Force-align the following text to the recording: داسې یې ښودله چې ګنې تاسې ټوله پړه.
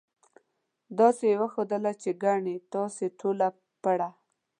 داسې 0.99 1.23
یې 1.31 1.37
ښودله 1.53 1.91
چې 2.01 2.09
ګنې 2.23 2.55
تاسې 2.73 3.05
ټوله 3.19 3.47
پړه. 3.83 4.09